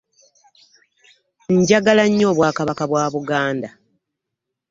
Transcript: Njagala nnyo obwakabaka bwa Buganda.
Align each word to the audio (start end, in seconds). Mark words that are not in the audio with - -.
Njagala 1.57 2.03
nnyo 2.07 2.25
obwakabaka 2.31 2.83
bwa 2.89 3.05
Buganda. 3.13 3.69